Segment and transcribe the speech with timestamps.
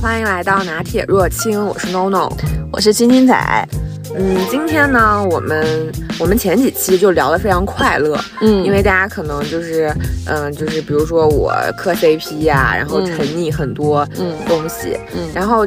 [0.00, 2.32] 欢迎来到拿铁若清，我是 NONO，
[2.72, 3.68] 我是青青仔。
[4.16, 9.94] 嗯，今天呢，我们我们前几期就聊得非常快乐，嗯，因为大家可能就是，
[10.24, 14.34] 嗯，就是比如说我磕 CP 呀、然后沉溺很多嗯。
[14.48, 15.28] 东西，嗯。
[15.34, 15.66] 然后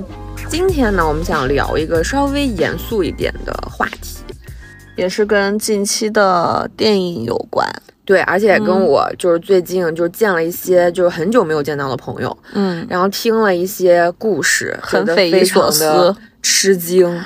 [0.49, 4.17] 今天呢，我们想聊一个稍微严肃一点的话题，
[4.95, 7.71] 也是跟近期的电影有关。
[8.05, 17.23] 对，而且跟嗯我就是最近就是见了一些就是很久没有见到的朋友，嗯，然后听了一些故事，很非匪夷所常的思吃惊。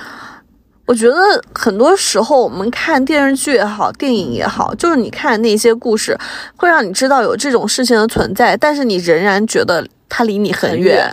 [0.86, 1.16] 我觉得
[1.53, 6.17] 很多时候我们看电视剧也好，电影也好，就是你看那些故事，
[6.55, 11.12] 会让你知道有这种事情的存在，但是你仍然觉得它离你很很远。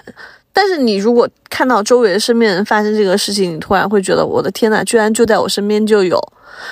[0.55, 6.19] 但是你如果看到周围身边人发生这个事情，你突然会觉得我的天呐，居然就在我身边就有。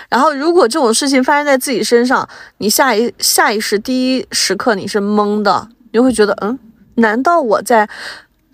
[0.09, 2.27] 然后如果这种事情发生在自己身上，
[2.59, 6.59] 你下一下意识第一时刻你是懵的，你会觉得嗯，
[6.95, 7.87] 难道我在？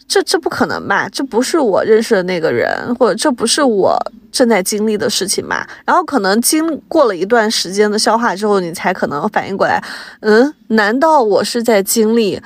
[0.08, 1.06] 这这不可能吧？
[1.12, 3.94] 这不是我认识的那个人，或者这不是我
[4.32, 5.68] 正在经历的事情吧？
[5.84, 9.84] 然后可能经过了一段时间的消化之后，你才可能反应过来，
[10.20, 12.40] 嗯，难道我是在经历，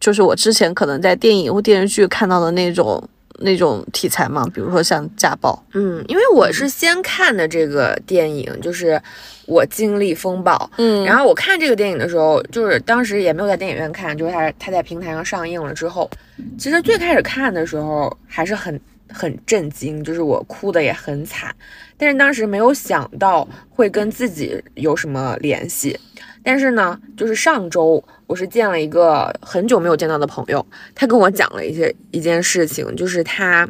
[0.00, 3.06] 就是我之前可能在电影或电视剧看到的那种
[3.38, 4.44] 那种题材嘛？
[4.52, 9.00] 比如说像家暴，嗯，因为我是先看的这个电影，就是
[9.46, 10.70] 我经历风暴。
[10.78, 16.10] 嗯然后我看这个电影的时候，就是当时也没有在电影院看，就是它它在平台上上映了之后，
[16.58, 21.54] 其实最开始看的时候还是很很震惊，就是我哭的也很惨，
[21.96, 25.98] 但是当时没有想到会跟自己有什么联系。
[26.42, 33.68] 但是呢，就是上周我是见了一个很久没有见到的朋友，他跟我讲了一些一件事情，就是他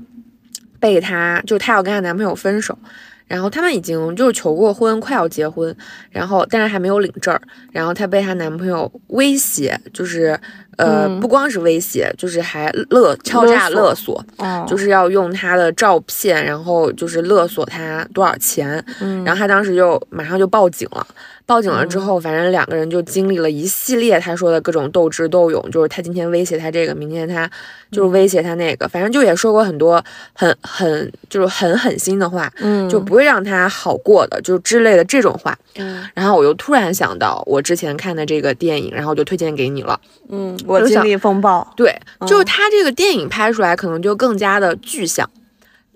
[0.78, 2.76] 被他就是她要跟她男朋友分手，
[3.26, 5.76] 然后他们已经就是求过婚，快要结婚，
[6.10, 7.40] 然后但是还没有领证儿，
[7.70, 10.28] 然后她被她男朋友威胁，就是
[10.78, 21.06] 呃、嗯不光是威胁，就是还勒敲诈勒勒索，哦就是要用她的照片，然后就是勒索她多少钱，嗯然后她当时就马上就报警了。
[21.50, 27.50] 报警了之后，反正两个人就经历了一系列他说的各种斗智斗勇，就是他今天威胁他这个，明天他
[27.90, 30.00] 就是威胁他那个，反正就也说过很多
[30.32, 35.58] 很很就是很狠心的话，嗯就不会让他好过的，就之类的这种话。
[35.74, 39.98] 嗯然后我又突然想到我之前看的这个电影，然后我就推荐给你了。
[40.28, 41.92] 嗯，我经历风暴，对，
[42.28, 45.28] 就是嗯他这个电影拍出来可能就更加的具象，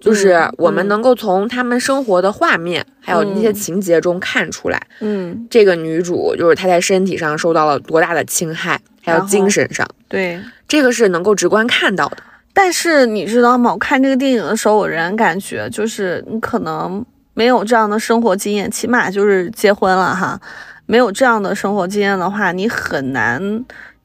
[0.05, 10.39] 就是嗯我们嗯能够从他们生活的画面还有那些嗯情节中看出来，嗯，这个女主就是她在身体上受到了多大的侵害，还有精神上，对。
[10.67, 12.19] 这个是能够直观看到的。
[12.53, 13.73] 但是你知道吗？
[13.73, 17.05] 我看这个电影的时候，我仍然感觉就是你可能
[17.35, 20.41] 没有这样的生活经验，起码就是结婚了哈，
[20.87, 23.65] 没有这样的生活经验的话，你很难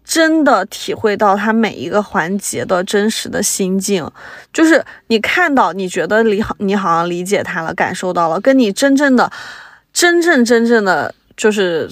[0.10, 4.10] 真的体会到他每一个环节的真实的心境。
[4.52, 9.32] 就是你看到，你觉得你好，你好像理解他了，感受到了，跟你真正的、
[9.94, 11.88] 真正真正的就是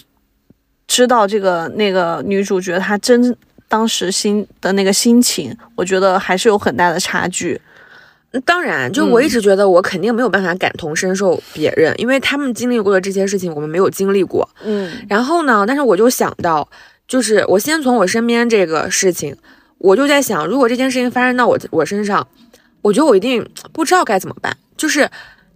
[0.87, 7.53] 知道这个那个女主角她真当时心的那个心情，我觉得还是有很大的差距。
[7.53, 14.47] 嗯当然，就我一嗯直觉得我肯定没有办法感同身受别人，因为他们经历过的这些事情我们没有经历过。
[14.63, 16.67] 嗯然后呢，但是我就想到，
[17.07, 19.35] 就是我先从我身边这个事情，
[19.77, 22.27] 我就在想，如果这件事情发生到我我身上，
[22.81, 24.55] 我觉得我一定不知道该怎么办。
[24.75, 25.09] 就是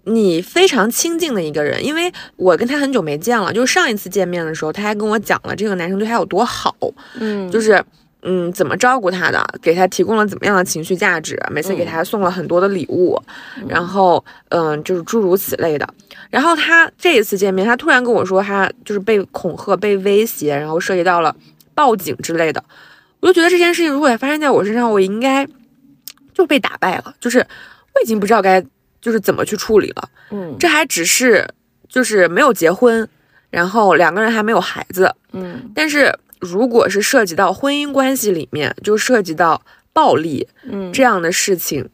[0.05, 6.75] 你非常亲近的一个人，因为我跟他很久没见了，就是上一次见面的时候，他还跟我讲了这个男生对他有多好，
[7.19, 7.83] 嗯就是。
[8.23, 9.43] 嗯，怎么照顾他的？
[9.61, 11.39] 给他提供了怎么样的情绪价值？
[11.49, 13.21] 每次给他送了很多的礼物，
[13.67, 15.87] 然后嗯，就是诸如此类的。
[16.29, 21.35] 然后他这一次见面，他突然跟我说，他就是被恐吓、被威胁，然后涉及到了
[21.73, 22.63] 报警之类的。
[23.19, 25.47] 我就觉得这件事情如果也发生在我身上，我应该
[26.33, 28.63] 就被打败了，就是我已经不知道该
[29.01, 30.09] 就是怎么去处理了。
[30.31, 31.47] 嗯这还只是
[31.89, 33.07] 就是没有结婚，
[33.49, 41.87] 然后两个人还没有孩子，嗯但是如果是涉及到婚姻关系里面，就涉及到暴力嗯这样的事情，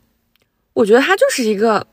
[0.74, 1.86] 我觉得它就是一个，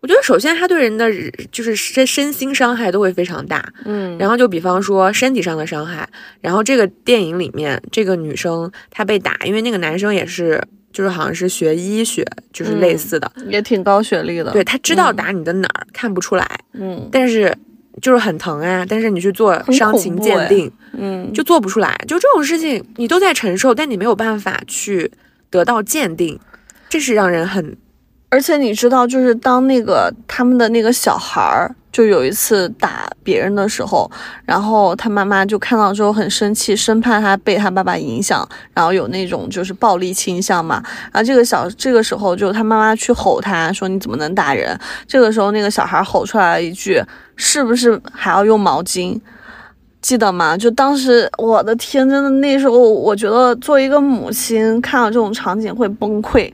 [0.00, 1.10] 我觉得首先它对人的
[1.50, 3.72] 就是身身心伤害都会非常大。
[3.84, 6.08] 嗯然后就比方说身体上的伤害，
[6.40, 10.62] 然后这个电影里面这个女生她被打，因为那个男生也是
[10.92, 14.52] 就是好像是学医学，就是类似的，也挺高学历的。
[14.52, 17.52] 对，他知道打你的哪儿、看不出来，嗯但是
[18.02, 20.70] 就是很疼啊，但是你去做伤情鉴定。
[20.96, 21.92] 嗯就做不出来。
[22.06, 25.10] 就这种事情，你都在承受，但你没有办法去
[25.50, 26.38] 得到鉴定，
[26.88, 27.76] 这是让人很
[28.34, 34.10] 而且你知道，就是当那个他们的那个小孩儿，就有一次打别人的时候，
[34.44, 40.82] 然后他妈妈就看到之后很生气，生怕他被他爸爸影响，然后有那种就是暴力倾向嘛。
[41.12, 44.76] 然后这个小这个时候就他妈妈去吼他说你怎么能打人？
[45.06, 47.00] 这个时候那个小孩吼出来了一句
[47.36, 49.16] 是不是还要用毛巾？
[50.04, 50.54] 记得吗？
[50.54, 56.52] 就当时我的天，真的那时候我觉得作为一个母亲看到这种场景会崩溃，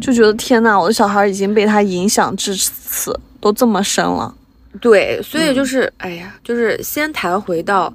[0.00, 4.32] 就觉得天呐，我的小孩已经被他影响至此，都这么深了。
[4.80, 7.92] 对，所以就是，哎呀，就是先谈回到，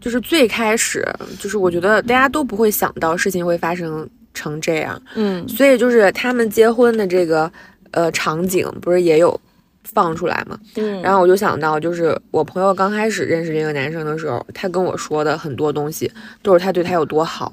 [0.00, 1.08] 就是最开始，
[1.38, 4.04] 就是我觉得大家都不会想到事情会发生
[4.34, 5.00] 成这样。
[5.14, 7.48] 嗯，所以就是他们结婚的这个
[7.92, 9.40] 呃场景，不是也有。
[9.84, 16.10] 放出来嘛，嗯，然后我就想到，就是我朋友刚开始认识这个男生的时候，他跟我说的很多东西
[16.42, 17.52] 都是他对他有多好，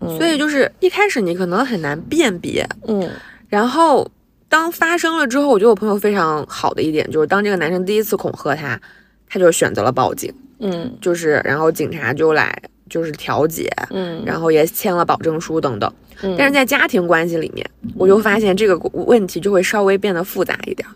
[0.00, 3.08] 所以就是一开始你可能很难辨别，嗯，
[3.48, 4.10] 然后
[4.48, 8.80] 当发生了之后，我觉得我朋友非常好的一点就是，当这个男生第一次恐吓他，
[9.28, 15.92] 他就选择了报警，嗯，就是然后警察就来就是调解，嗯，然后也签了保证书等等，
[16.22, 20.88] 嗯，但是在家庭关系里面，我就发现这个问题就会稍微变得复杂一点。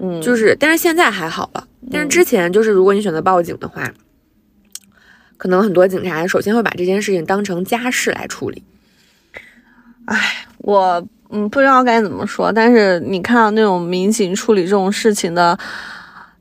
[0.00, 1.66] 嗯，就是，但是现在还好了。
[1.90, 3.92] 但是之前就是，如果你选择报警的话，
[5.36, 8.62] 可能很多警察首先会把这件事情当成家事来处理。
[10.06, 15.58] 唉，我嗯不知道该怎么说，但是你看到那种民警处理这种事情的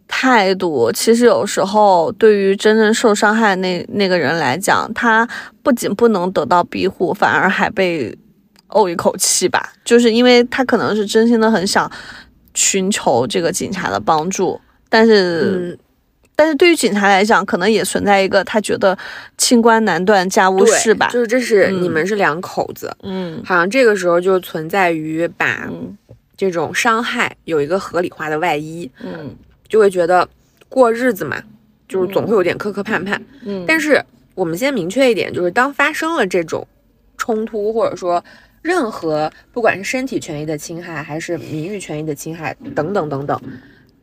[0.08, 5.28] 态度，其实有时候对于真正受伤害那那个人来讲，他
[5.62, 8.18] 不仅不能得到庇护，反而还被
[8.70, 11.92] 怄一口气吧，就是因为他可能是真心的很想。
[12.54, 14.60] 寻求这个警察的帮助，
[14.90, 15.78] 但是，
[16.36, 18.98] 但是对于警察来讲，可能也存在一个他觉得
[19.38, 25.70] 清官难断家务事吧，就是这是你们是两口子，嗯，好像这个时候就存在于把
[26.36, 29.36] 这种伤害有一个合理化的外衣，嗯，
[29.70, 30.28] 就会觉得
[30.68, 31.42] 过日子嘛，
[31.88, 34.04] 就是总会有点磕磕绊绊，嗯，但是
[34.36, 36.68] 我们先明确一点，就是当发生了这种
[37.18, 38.24] 冲突，或者说。
[38.62, 43.42] 任何不管是身体权益的侵害，还是名誉权益的侵害，等等等等，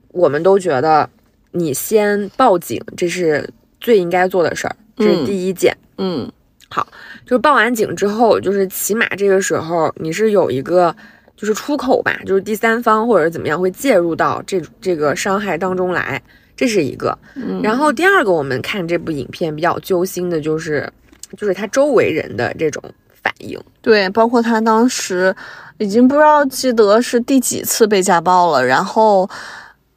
[0.09, 1.09] 我们都觉得
[1.53, 3.49] 你先报警，这是
[3.81, 5.73] 最应该做的事儿，这是第一件。
[5.99, 6.29] 嗯，
[6.69, 6.87] 好，
[7.25, 10.95] 就是报完警之后，就是起码这个时候你是有一个
[11.37, 16.21] 就是出口吧，就是第三方或者怎么样会介入到这这个伤害当中来，
[16.57, 17.17] 这是一个。
[17.63, 20.93] 然后第二个，我们看这部影片比较揪心的就是，
[21.37, 22.83] 就是他周围人的这种。
[23.29, 25.35] 反应对，包括他当时
[25.77, 29.29] 已经不知道记得是第几次被家暴了，然后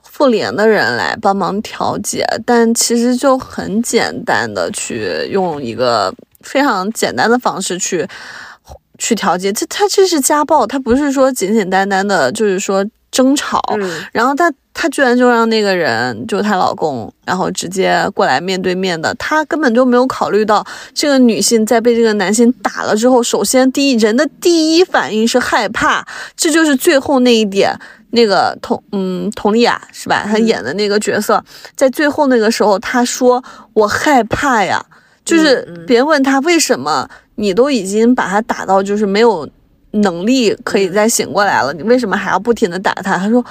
[0.04, 8.06] 妇联的人来帮忙调解，但其实就很简单的去用一个非常简单的方式去
[8.98, 12.86] 去调解，这他这是家暴，他不是说简简单单的，就是说。
[13.12, 13.62] 争吵，
[14.14, 27.78] 然后她她居然就让那个人，就是她老公，然后直接过来面对面的，她根本就没有考虑到这个女性在被这个男性打了之后，首先第一人的第一反应是害怕，这就是最后那一点，
[28.12, 30.24] 那个佟嗯佟丽娅是吧？
[30.26, 31.44] 她演的那个角色，
[31.76, 33.44] 在最后那个时候，她说
[33.74, 34.84] 我害怕呀，
[35.26, 39.48] 就是别人问她为什么，你都已经把她打到就是没有。
[39.92, 43.18] 能力可以再醒过来了，你为什么还要不停的打他？
[43.18, 43.44] 他说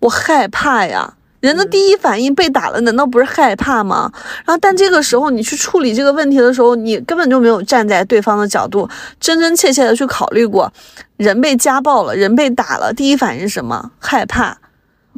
[0.00, 1.14] 我害怕呀。
[1.40, 4.10] 人的第一反应被打了，难道不是害怕吗？
[4.44, 8.88] 然后，但这个时候你去处理这个问题的时候，你根本就没有站在对方的角度，
[9.20, 10.72] 真真切切的去考虑过，
[11.16, 13.92] 人被家暴了，人被打了，第一反应是什么？
[14.00, 14.58] 害怕。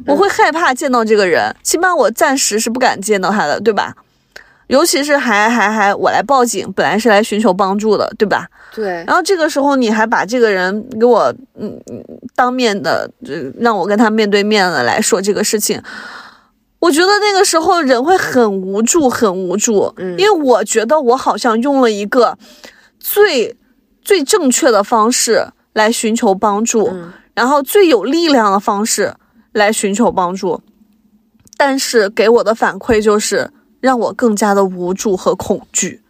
[0.07, 3.95] 我会害怕见到这个人，起码我暂时是不敢见到他的，对吧？
[4.67, 8.47] 尤其是还还还我来报警，本来是来寻求帮助的，对吧？
[8.75, 9.05] 对。
[9.07, 11.81] 然后这个时候你还把这个人给我嗯
[12.35, 13.11] 当面的，
[13.59, 15.81] 让我跟他面对面的来说这个事情，
[16.79, 19.93] 我觉得那个时候人会很无助，很无助。
[19.97, 20.19] 嗯。
[20.19, 22.39] 因为我觉得我好像用了一个
[22.99, 23.57] 最
[24.03, 26.91] 最正确的方式来寻求帮助，
[27.35, 29.15] 然后最有力量的方式
[29.53, 30.61] 来寻求帮助，
[31.57, 33.51] 但是给我的反馈就是。
[33.81, 36.03] 让我更加的无助和恐惧，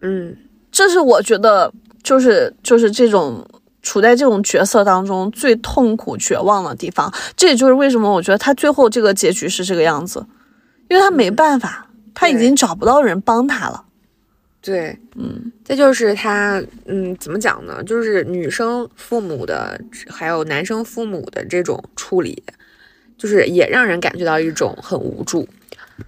[0.00, 0.36] 嗯，
[0.78, 1.72] 这是我觉得
[2.04, 3.44] 就是就是这种
[3.82, 7.12] 处在这种角色当中最痛苦绝望的地方。
[7.36, 10.24] 这也就是为什么我觉得他最后这个结局是这个样子，
[10.88, 13.86] 因为他没办法，他已经找不到人帮他了。
[14.62, 17.82] 对，嗯，再就是他，嗯，怎么讲呢？
[17.82, 22.40] 就是女生父母的还有男生父母的这种处理，
[23.16, 25.44] 就是也让人感觉到一种很无助，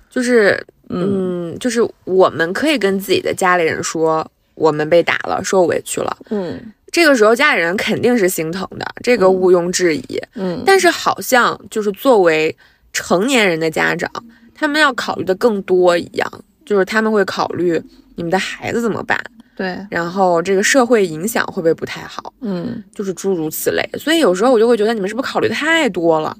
[0.08, 0.64] 就是。
[0.92, 4.28] 嗯，就是我们可以跟自己的家里人说，
[4.60, 6.14] 我们被打了，受委屈了。
[6.28, 6.60] 嗯，
[6.92, 10.22] 这个时候家里人肯定是心疼的，这个毋庸置疑。
[10.34, 12.54] 嗯，但是好像就是作为
[12.92, 14.10] 成年人的家长，
[14.54, 16.30] 他们要考虑的更多一样，
[16.66, 17.82] 就是他们会考虑
[18.16, 19.18] 你们的孩子怎么办，
[19.56, 23.82] 对，然后这个社会影响会不会不太好，嗯，就是诸如此类。
[23.98, 26.36] 所以有时候我就会觉得你们是不是考虑太多了？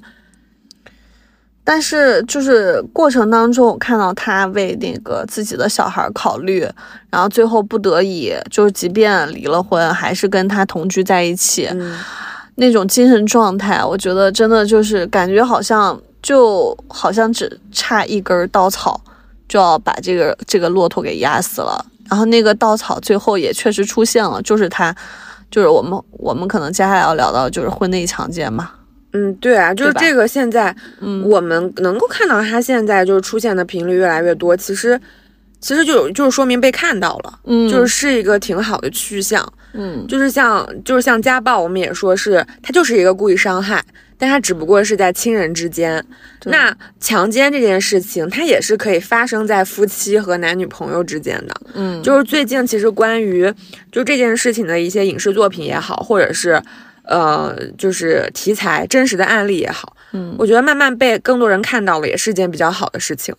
[1.73, 6.69] 但是就是过程当中，我看到他为那个自己的小孩考虑，
[7.09, 11.97] 然后最后不得已，就是即便离了婚，还是跟他同居在一起，嗯，
[12.57, 19.01] 那种精神状态，我觉得真的就是感觉好像就好像只差一根稻草，
[19.49, 21.87] 就要把这个这个骆驼给压死了。
[22.11, 24.93] 然后那个稻草最后也确实出现了，就是他，
[25.49, 28.73] 就是我们我们可能接下来要聊到就是婚内强奸嘛。
[29.13, 35.01] 嗯，对啊，就是这个现在嗯我们能够看到他现在就是出现的频率越来越多，其实
[35.61, 39.53] 其实就有就是说明被看到了，嗯，就是是一个挺好的趋向。
[39.73, 43.81] 嗯就是像就是像家暴，我们也说是他就是一个故意伤害，
[44.19, 46.05] 但他只不过是在亲人之间。
[46.47, 51.55] 那强奸这件事情，它也是可以发生在夫妻和男女朋友之间的。
[51.75, 53.53] 嗯就是最近其实关于
[53.93, 56.61] 就这件事情的一些影视作品也好，或者是
[57.11, 63.35] 呃就是题材真实的案例也好，嗯我觉得慢慢被更多人看到了，也是件比较好的事情。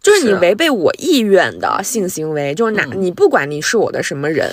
[0.00, 4.48] 就是你违背我意愿的性行为，就是哪、嗯你不管你是我的什么人，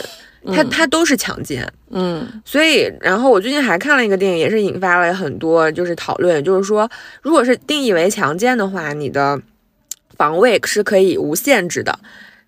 [0.47, 1.71] 他嗯他都是强奸。
[1.91, 6.89] 嗯所以，然后我最近还看了一个电影，也是引发了很多就是讨论，就是说，
[7.21, 9.39] 如果是定义为强奸的话，你的
[10.17, 11.99] 防卫是可以无限制的。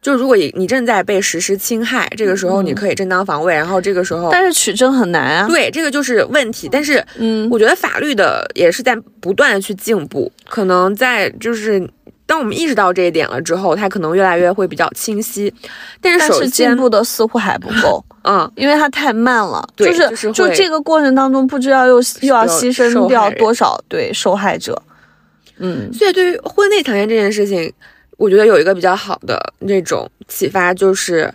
[0.05, 5.47] 就如果你你正在被实施侵害，这个时候你可以正当防卫，然后这个时候，嗯但是取证很难啊。
[5.47, 6.69] 对这个就是问题。
[6.71, 11.89] 但是嗯我觉得法律的也是在不断的去进步，可能在就是
[12.27, 15.51] 当我们意识到这一点了之后，它可能越来越会比较清晰。
[15.99, 18.05] 但是进，步的似乎还不够。
[18.25, 24.79] 嗯，因为它太慢了，就是就这个过程当中，不知道又又要牺牲掉多少对受害者。
[25.57, 27.73] 嗯所以对于婚内强奸这件事情，
[28.17, 31.33] 我觉得有一个比较好的那种启发，就是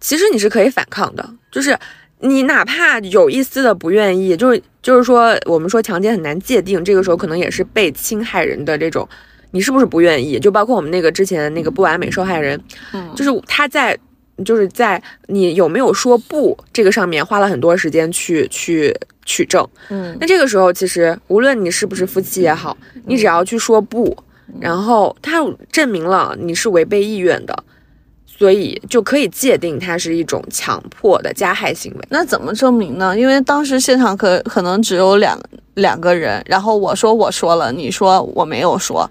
[0.00, 1.76] 其实你是可以反抗的，就是
[2.20, 9.08] 你哪怕有一丝的不愿意，就是就是说我们说强奸很难界定，这个时候可能也是被侵害人的这种。
[9.52, 10.38] 你是不是不愿意？
[10.38, 13.98] 就包括我们那个之前那个不完美受害人，嗯就是他在
[14.44, 18.94] 就是在你有没有说不这个上面花了很多时间去去
[19.24, 19.66] 取证。
[19.88, 24.16] 嗯那这个时候，其实无论你是不是夫妻也好，你只要去说不，
[24.58, 27.64] 然后他证明了你是违背意愿的，
[28.26, 32.00] 所以就可以界定它是一种强迫的加害行为。
[32.08, 33.18] 那怎么证明呢？
[33.18, 35.38] 因为当时现场可可能只有两
[35.74, 39.08] 两个人，然后我说我说了，你说我没有说。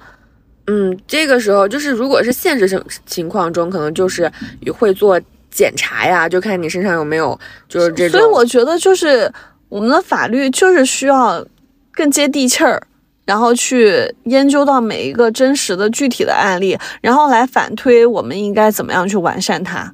[0.67, 4.31] 嗯，这个时候就是如果是现实情情况中，可能就是
[4.71, 5.19] 会做
[5.49, 8.19] 检查呀，就看你身上有没有就是这种。
[8.19, 9.31] 所以我觉得就是
[9.67, 11.43] 我们的法律就是需要
[11.91, 12.81] 更接地气儿。
[13.29, 19.93] 然后去研究到每一个真实的具体的案例，然后来反推我们应该怎么样去完善它。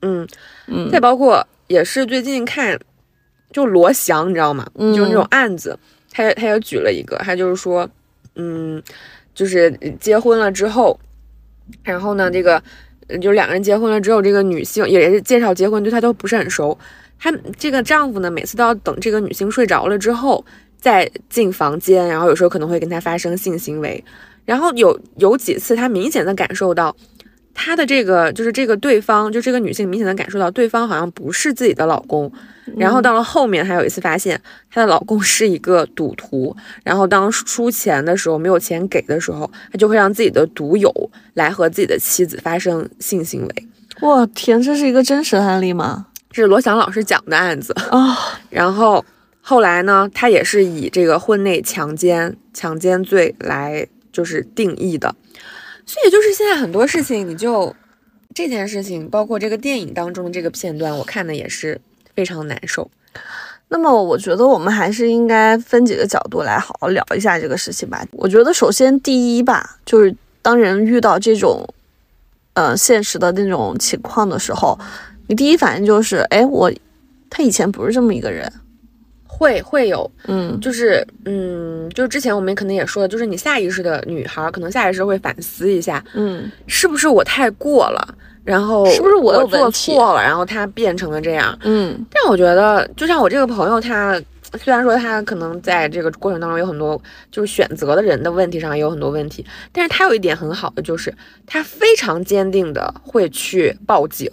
[0.00, 0.26] 嗯，
[0.66, 2.80] 嗯再包括也是最近看，
[3.52, 4.66] 就罗翔，你知道吗？
[4.76, 5.78] 嗯就是那种案子，
[6.10, 7.86] 他也他也举了一个，他就是说，
[8.36, 8.82] 嗯，
[9.34, 9.70] 就是
[10.00, 10.98] 结婚了之后，
[11.82, 12.62] 然后呢，这个
[13.08, 16.78] 呃就两个人结婚了之后，这个女性也是介绍结婚，对他都不是很熟。
[17.18, 20.42] 他这个丈夫呢，每次都要等这个女性睡着了之后
[20.78, 24.02] 再进房间，然后有时候可能会跟他发生性行为。
[24.44, 26.94] 然后有有几次，他明显的感受到，
[27.52, 32.30] 他的这个就是这个对方，就这个女性明显的感受到对方好像不是自己的老公。
[32.76, 34.40] 然后到了后面，还有一次发现
[34.70, 36.54] 她的老公是一个赌徒，
[36.84, 40.92] 然后当输钱的时候没有钱给的时候，他就会让自己的赌友
[41.34, 43.68] 来和自己的妻子发生性行为。
[44.00, 46.06] 我天，这是一个真实的案例吗？
[46.30, 47.72] 这是罗翔老师讲的案子。
[47.90, 49.04] 啊、然后
[49.48, 55.14] 后来呢，他也是以这个婚内强奸、强奸罪来就是定义的。
[55.86, 57.72] 所以就是现在很多事情，你就
[58.34, 61.80] 这件事情，包括这个电影当中这个片段，我看的也是
[62.16, 62.90] 非常难受。
[63.68, 68.04] 那么我觉得我们还是应该分几个角度来好好聊一下这个事情吧。
[68.10, 70.12] 我觉得首先第一吧，就是
[70.42, 71.64] 当人遇到这种，
[72.54, 74.76] 呃，现实的那种情况的时候，
[75.28, 76.72] 你第一反应就是，哎，我
[77.30, 78.52] 他以前不是这么一个人，
[79.36, 88.14] 会会有，嗯就是嗯，就是之前我们可能也说了，就是你下意识的女孩，可能下意识会反思一下，嗯是不是我太过了，
[88.44, 91.56] 然后是不是我有做错了，然后他变成了这样。
[91.64, 94.18] 嗯但我觉得，就像我这个朋友，他
[94.58, 97.00] 虽然说他可能在这个过程当中有很多
[97.30, 101.12] 就是选择的人的问题上也有很多问题，但是他有一点很好的就是
[101.44, 104.30] 他非常坚定的会去报警，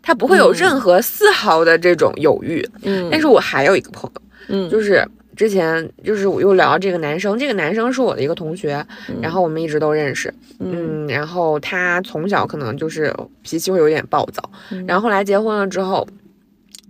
[0.00, 2.66] 他不会有嗯任何丝毫的这种犹豫。
[2.82, 4.68] 嗯，但是我还有一个朋友，嗯。
[4.70, 8.84] 就是之前就是我又聊到这个男生，这个男生是我的一个同学，
[9.20, 14.42] 然后我们一直都认识，嗯，然后他从小可能就是脾气会有点暴躁，
[14.86, 16.06] 然后后来结婚了之后，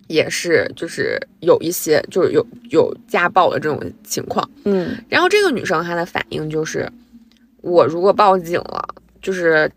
[0.06, 4.96] 也是就是有一些就是有有家暴的这种情况，嗯。
[5.08, 6.88] 然后这个女生她的反应就是，
[7.62, 8.88] 我如果报警了，
[9.20, 9.68] 就是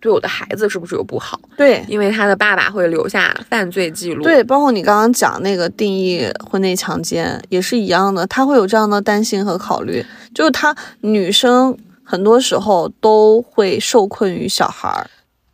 [0.00, 1.40] 对我的孩子是不是有不好？
[1.56, 4.22] 对因为他的爸爸会留下犯罪记录。
[4.22, 15.06] 对，包括你刚刚讲那个定义婚内强奸也是一样的，他会有这样的担心和考虑，就是他女生很多时候都会受困于小孩儿，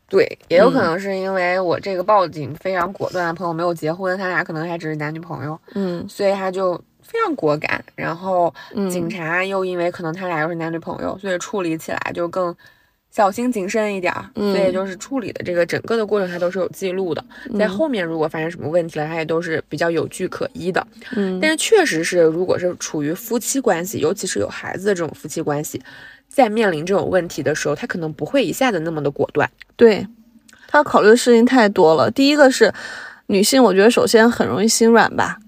[0.09, 7.83] 对，也有嗯可能是因为我这个报警非常果断的朋友没有结婚，他俩可能还只是男女朋友，嗯所以他就非常果敢。
[7.95, 12.55] 然后嗯警察又因为可能他俩又是男女朋友，所以处理起来就更
[13.15, 14.25] 小心谨慎一点儿。
[14.35, 17.23] 嗯所以就是处理的这个整个的过程，它都是有记录的。
[17.59, 20.85] 在后面如果发生什么问题了，它也都是比较有据可依的。
[21.15, 25.81] 嗯但是确实是，如果是处于夫妻关系，尤其是有孩子的这种夫妻关系，
[26.29, 29.49] 在面临这种问题的时候，他可能不会一下子那么的果断。
[29.77, 30.07] 对，
[30.67, 32.11] 他考虑的事情太多了。
[32.11, 32.73] 第一个是
[33.27, 35.39] 女性，我觉得首先很容易心软吧。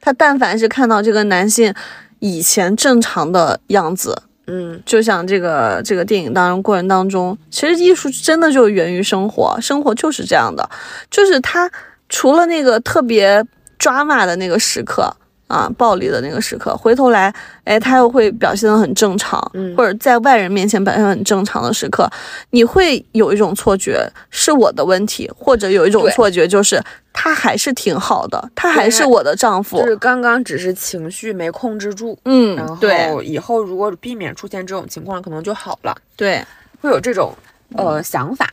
[0.00, 1.74] 她但凡是看到这个男性
[2.18, 10.68] 以前正常的样子，嗯，就像这个这个电影当中过程当中，其实艺术真的就源于生活，生活就是这样的，
[11.10, 11.70] 就是他
[12.08, 13.44] 除了那个特别
[13.78, 17.32] 抓马的那个时刻啊，暴力的那个时刻，回头来，
[17.64, 22.10] 哎，他又会表现得很正常，嗯或者在外人面前表现很正常的时刻，
[22.50, 26.82] 你会有一种错觉是我的问题，或者有一种错觉就是
[27.12, 36.44] 他还是挺好的，他还是我的丈夫就，是刚刚只是情绪没控制住，嗯然，后以后如果避免出现这种情况，可能就好了，对，
[36.80, 37.32] 会有这种
[37.76, 38.48] 呃想法。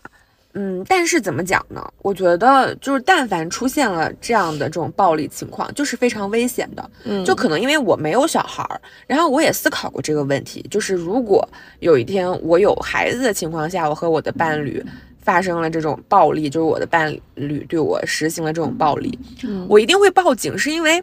[0.53, 1.81] 嗯，但是怎么讲呢？
[2.01, 6.91] 我觉得就是，但凡出现了这样的这种暴力情况，就是非常危险的。
[7.05, 11.47] 嗯，就可能因为我没有小孩儿，然后我也思考过这个问题，就是如果
[11.79, 14.83] 有一天我有孩子的情况下，我和我的伴侣
[15.21, 21.01] 发生了这种暴力，就是我的伴侣对我实行了这种暴力，嗯我一定会报警，是因为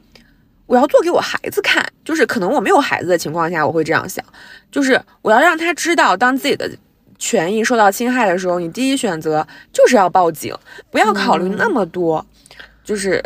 [0.66, 4.22] 我要做给我孩子看，就是可能我没有孩子的情况下，我会这样想，
[4.70, 6.70] 就是我要让他知道，当自己的。
[7.18, 10.54] 权益受到侵害的时候，你第一选择就是要报警，
[10.90, 12.24] 不要考虑那么多，
[12.84, 13.22] 就是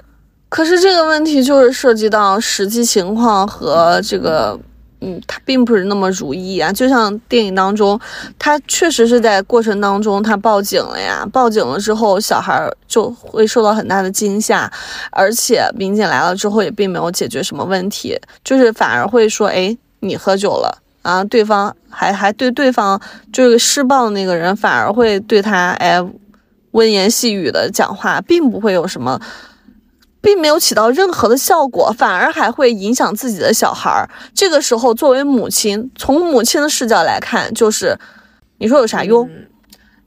[0.49, 4.59] 可是这个问题就是涉及到实际情况和这个，
[5.01, 6.73] 嗯，他并不是那么如意啊。
[6.73, 7.99] 就像电影当中，
[8.39, 14.71] 他确实是在过程当中他报警了呀，报警了之后，小孩儿就会受到很大的惊吓，
[15.11, 20.82] 而且民警来了之后也并没有解决什么问题，就是反而会说，哎，你喝酒了。
[21.03, 23.01] 啊，对方还还对对方
[23.33, 26.01] 就是施暴的那个人，反而会对他哎
[26.71, 29.21] 温言细语的讲话，并不会有什么
[30.21, 34.09] 并没有起到任何的效果，反而还会影响自己的小孩儿。
[34.33, 37.97] 这个时候，作为母亲，从母亲的视角来看，就是
[38.59, 39.29] 你说有啥用？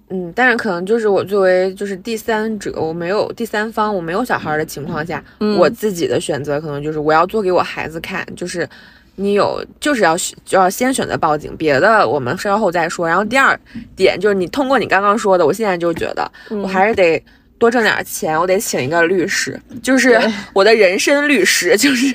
[0.10, 8.70] 嗯，但是可能就是我作为就是第三者，我没有第三方，我没有小孩的情况下，嗯我自己的选择可能就是我要做给我孩子看，就是
[9.16, 13.08] 你有就是要选就要先选择报警，别的我们稍后再说。
[13.08, 13.60] 然后第二
[13.96, 17.22] 点就是你通过你刚刚说的，我现在就觉得我还是得。
[17.58, 20.20] 多挣点钱，我得请一个律师， 就是
[20.52, 22.14] 我的人身律师， 就是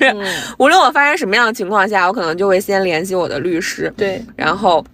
[0.59, 4.85] 无论我发生什么样的情况下，我可能就会先联系我的律师，对，然后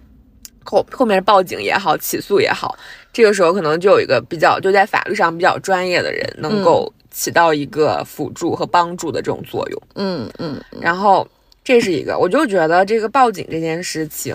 [0.64, 2.74] 后后面报警也好，起诉也好，
[3.12, 9.82] 这个时候可能就有一个比较就在法律上比较专业的人，能够起到一个辅助和帮助的这种作用。
[9.96, 11.28] 嗯嗯然后
[11.68, 14.34] 这是一个，我就觉得这个报警这件事情，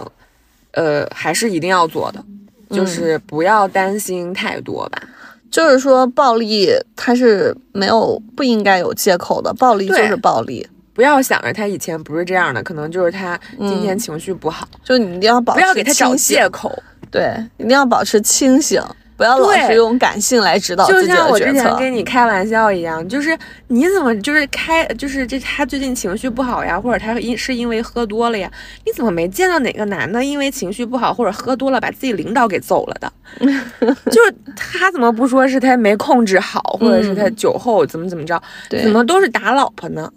[0.74, 2.24] 呃，还是一定要做的，
[2.70, 5.02] 就是不要担心太多吧。
[5.50, 16.72] 就是说暴力它是没有不应该有借口的，暴力就是暴力，不要想着他以前不是这样的，可能就是他今天情绪不好，就你一定要保不持要给他找借口。
[17.10, 18.80] 对，一定要保持清醒，
[19.24, 21.64] 不要老对是用感性来指导就自己像我之前。
[21.78, 28.52] 跟你开玩笑一样，就是你怎么就是开就是这他最近情绪不好呀，或者他因是因为喝多了呀？
[28.86, 33.14] 你怎么没见到哪个男的因为情绪不好或者喝多了把自己领导给揍了的？
[34.12, 38.42] 就是他怎么不说是他没控制好，或者是他酒后怎么怎么着？
[38.70, 40.12] 对怎么都是打老婆呢？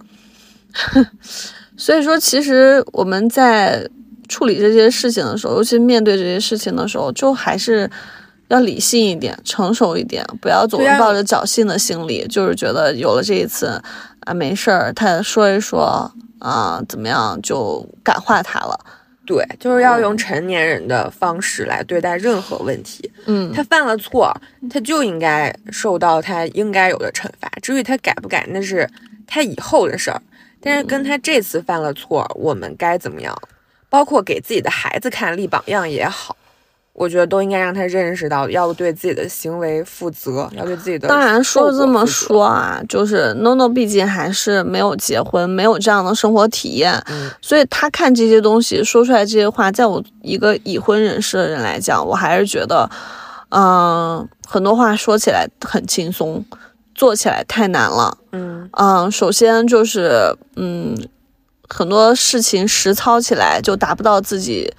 [1.79, 3.89] 所以说，其实我们在
[4.29, 7.89] 处理这些事情的时候，尤其面对这些事情的时候，就还是
[8.49, 13.83] 要理性一点、成熟一点，不要总是抱着侥幸的心理，就是觉得有了这一次
[14.21, 18.79] 啊没事儿，他说一说啊怎么样就感化他了
[19.27, 23.11] 对，就是要用成年人的方式来对待任何问题。
[23.27, 24.33] 嗯，他犯了错，
[24.71, 27.51] 他就应该受到他应该有的惩罚。
[27.61, 28.89] 至于他改不改，那是
[29.27, 30.23] 他以后的事儿。
[30.61, 33.37] 但是跟他这次犯了错，我们该怎么样？
[33.89, 36.37] 包括给自己的孩子看立榜样也好，
[36.99, 52.89] 我觉得都应该让他认识到要对自己的行为负责，要对自己的当然说这么说啊，就是 NONO 毕竟还是没有结婚，没有这样的生活体验，嗯所以他看这些东西说出来这些话，在我一个已婚人士的人来讲，我还是觉得，
[53.51, 56.43] 嗯、很多话说起来很轻松，
[56.95, 58.17] 做起来太难了。
[58.33, 60.97] 嗯嗯，首先就是，嗯，
[61.69, 64.73] 很多事情实操起来就达不到自己，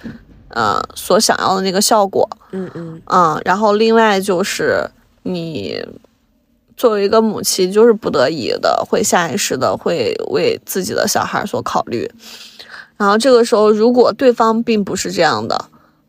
[0.58, 2.28] 呃，所想要的那个效果。
[2.50, 4.84] 嗯嗯嗯，然后另外就是
[5.22, 5.80] 你
[6.76, 12.10] 作为一个母亲，就是不得已的，会下意识的会为自己的小孩所考虑。
[12.96, 15.66] 然后这个时候，如果对方并不是这样的，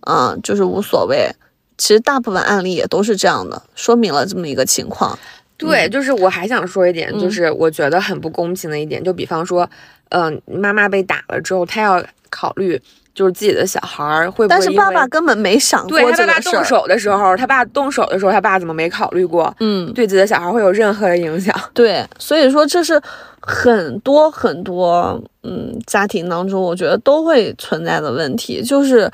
[0.07, 1.29] 嗯，就是无所谓。
[1.77, 5.17] 其实大部分案例也都是这样的，说明了这么一个情况。
[5.57, 9.69] 对，就是我还想说一点，嗯就是我觉得很不公平的一点，就比方说，
[10.09, 12.81] 嗯、妈妈被打了之后，她要考虑
[13.19, 16.79] 就是自己的小孩儿会不会但是爸爸根本没想过对他爸爸动这个事儿。
[16.79, 21.53] 手的时候，他爸动手的时候，他爸怎么没考虑过嗯，对自己的小孩会有任何的影响？
[21.75, 23.01] 对，所以说这是
[23.41, 29.11] 很多很多嗯家庭当中，我觉得都会存在的问题，就是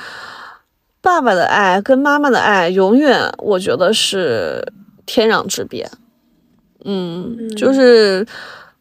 [1.02, 4.64] 爸爸的爱跟妈妈的爱，永远我觉得是
[5.08, 5.90] 天壤之别。
[6.84, 8.20] 嗯，就是。
[8.22, 8.28] 嗯，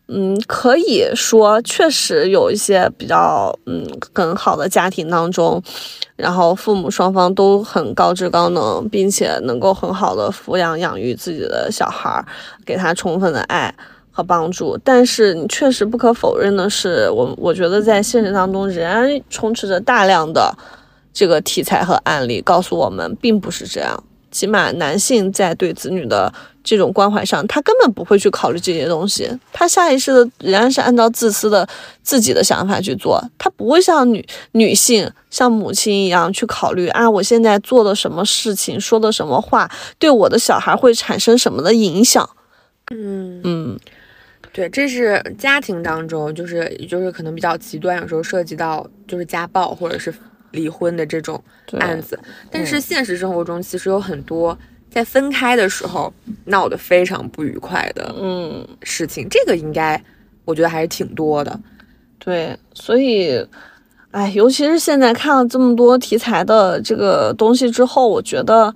[0.06, 5.62] 嗯可以说确实有一些比较嗯很好的家庭当中，
[6.14, 12.26] 然后父母双方都很高知高能，并且能够很好的抚养养育自己的小孩儿，
[12.66, 13.74] 给他充分的爱
[14.10, 14.78] 和帮助。
[14.84, 20.54] 但是你确实不可否认的是，我我觉得在现实当中仍然充斥着大量的
[21.14, 24.04] 这个题材和案例，告诉我们并不是这样。
[24.34, 26.32] 起码男性在对子女的
[26.64, 31.66] 这种关怀上，他根本不会去考虑这些东西，他下意识的仍然是按照自私的
[32.02, 39.70] 自己的想法去做，他不会像女女性像母亲一样去考虑啊，我现在做的什么事情，说的什么话，
[40.00, 42.28] 对我的小孩会产生什么的影响。
[42.90, 43.78] 嗯，嗯。
[44.52, 50.14] 对，这是家庭当中，就是就是可能比较极端，有时候涉及到就是家暴或者是
[50.54, 51.42] 离婚的这种
[51.78, 52.18] 案子。
[52.50, 54.56] 但是现实生活中，其实有很多
[54.90, 56.12] 在分开的时候
[56.46, 60.02] 闹得非常不愉快的嗯，事情，这个应该
[60.44, 61.60] 我觉得还是挺多的。
[62.18, 63.46] 对，所以，
[64.12, 68.74] 哎，尤其是现在看了这么多题材的这个东西之后，我觉得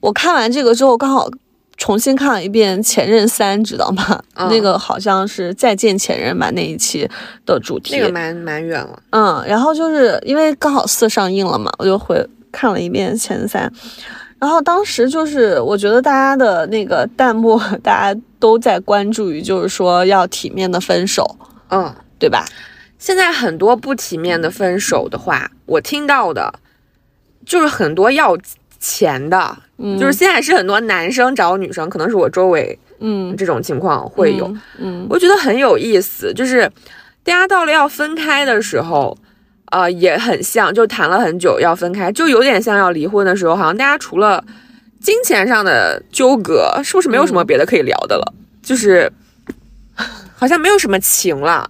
[0.00, 1.28] 我看完这个之后，刚好
[1.76, 4.22] 重新看了一遍《前任三》，知道吗？
[4.34, 7.08] 嗯那个好像是《再见前任》吧，那一期
[7.44, 7.96] 的主题。
[7.96, 13.70] 那个蛮蛮远了，嗯，然后就是因为刚好四上映了嘛，我就回看了一遍前任三，
[14.38, 21.36] 然后当时就是我觉得大家的那个弹幕， 大家都在关注于就是说要体面的分手，
[21.70, 21.94] 嗯。
[22.16, 22.46] 对吧？
[22.98, 26.54] 现在很多不体面的分手的话，我听到的，
[27.44, 28.34] 就是很多要
[28.84, 36.70] 钱的，嗯就是现在是很多男生找女生，可能是我周围嗯这种情况会有，嗯，我觉得很有意思，就是
[37.22, 39.16] 大家到了要分开的时候。
[39.70, 44.44] 啊、也很像，就谈了很久要分开，就有点像要离婚的时候，好像大家除了
[45.00, 48.34] 金钱上的纠葛，是不是没有什么别的可以聊的了？
[48.62, 49.10] 就是
[50.36, 51.68] 好像没有什么情了。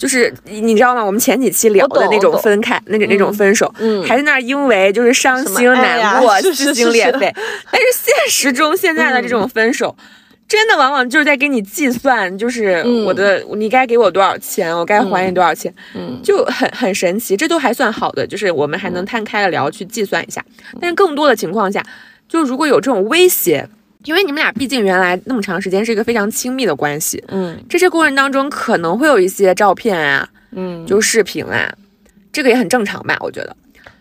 [0.00, 1.04] 就是你你知道吗？
[1.04, 7.30] 我们前几期聊的那种分开，那种那种分手，嗯还在那儿因为就是伤心难过、 撕心裂肺。
[7.70, 9.94] 但是现实中现在的这种分手，
[10.48, 17.36] 真的往往就是在给你计算，就是嗯我的、你该给我多少钱，我该还你多少钱，嗯就很很神奇。
[17.36, 20.42] 这都还算好的，就是我们还能摊开了聊去计算一下。
[20.80, 21.84] 但是更多的情况下，
[22.26, 23.68] 就如果有这种威胁，
[24.04, 31.70] 因为你们俩毕竟原来那么长时间是一个非常亲密的关系，嗯这些过程当中可能会有一些照片啊，嗯，就视频啊，
[32.32, 33.16] 这个也很正常吧？
[33.20, 33.56] 我觉得。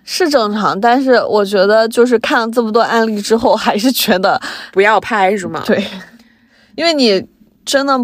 [0.05, 5.62] 是正常，但是我觉得就是看了这么多案例之后，还是觉得不要拍是吗？
[5.67, 5.85] 对，
[6.75, 7.23] 因为你
[7.63, 7.95] 真的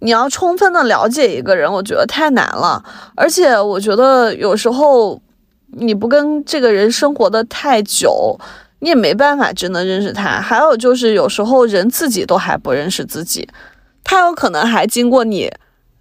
[0.00, 2.82] 你要充分的了解一个人，我觉得太难了，
[3.14, 5.22] 而且我觉得有时候
[5.72, 8.36] 你不跟这个人生活的太久。
[8.80, 13.48] 你也没办法真的认识他，还有就是有时候人自己都还不认识自己，
[14.04, 15.50] 他有可能还经过你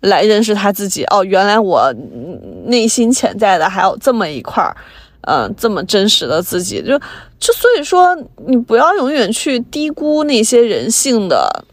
[0.02, 1.04] 来认识他自己。
[1.06, 4.76] 哦，原来我嗯内心潜在的还有这么一块儿，
[5.22, 7.00] 嗯、这么真实的自己，就
[7.40, 11.66] 就所以说，你不要永远去低估那些人性的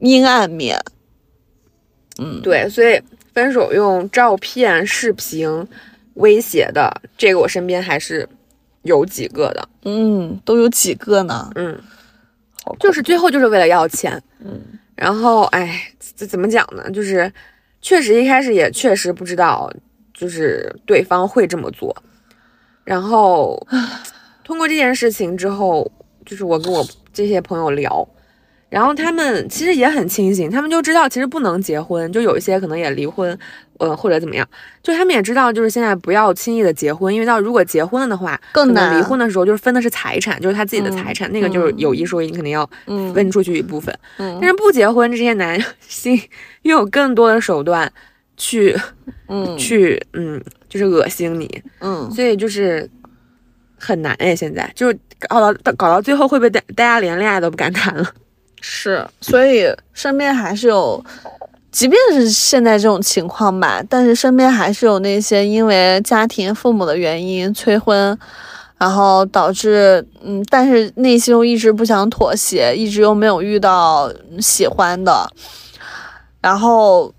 [0.00, 0.80] 阴暗面。
[2.18, 3.00] 嗯对，所以
[3.32, 5.66] 分手用照片、视频
[6.14, 8.28] 威胁的，这个我身边还是
[8.82, 9.68] 有几个的。
[9.84, 11.50] 嗯，都有几个呢？
[11.54, 11.80] 嗯，
[12.78, 14.22] 就是最后就是为了要钱。
[14.38, 14.60] 嗯，
[14.94, 16.90] 然后哎，这怎么讲呢？
[16.90, 17.32] 就是
[17.80, 19.72] 确实一开始也确实不知道，
[20.12, 21.96] 就是对方会这么做。
[22.84, 23.66] 然后
[24.44, 25.90] 通过这件事情之后，
[26.24, 28.08] 就是我跟我这些朋友聊。
[28.70, 33.36] 然后他们其实也很清醒，他们就知道其实不能结婚，就有一些可能也离婚，
[33.78, 34.48] 呃或者怎么样，
[34.80, 38.96] 就他们也知道就是现在不要轻易的结婚，因为到如果结婚了的话，更难。
[38.96, 42.64] 离婚的时候就是分的是财产，就是他自己的财产，那个就是有一说一，你肯定要
[43.12, 43.92] 分出去一部分。
[44.18, 44.38] 嗯。
[44.40, 46.16] 但是不结婚，这些男性
[46.62, 47.92] 又有更多的手段
[48.36, 48.78] 去，
[49.26, 52.88] 嗯，去嗯，就是恶心你，嗯，所以就是
[53.76, 54.96] 很难哎，现在就是
[55.28, 58.08] 搞到搞到最后会不会大大家连恋爱都不敢谈了？
[58.60, 61.02] 是，所以身边还是有，
[61.72, 68.16] 即便是现在这种情况吧，但是身边还是有那些因为家庭、父母的原因催婚，
[68.76, 75.30] 然后导致嗯，但是内心又一直不想妥协，一直又没有遇到喜欢的，
[76.40, 77.12] 然后，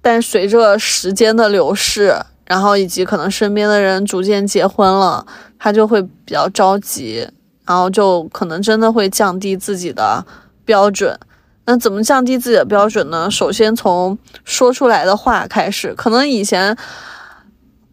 [0.00, 5.26] 但随着时间的流逝，然后以及可能身边的人逐渐结婚了，
[5.58, 7.28] 他就会比较着急，
[7.64, 10.24] 然后就可能真的会降低自己的。
[10.64, 11.18] 标准，
[11.66, 13.30] 那怎么降低自己的标准呢？
[13.30, 15.94] 首先从说出来的话开始。
[15.94, 16.76] 可能以前，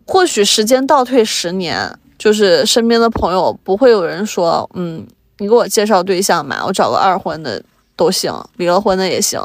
[0.06, 5.06] 或许时间倒退十年，就是身边的朋友不会有人说：“嗯，
[5.38, 7.62] 你给我介绍对象嘛，我找个二婚的
[7.96, 9.42] 都行，离了婚的也行。”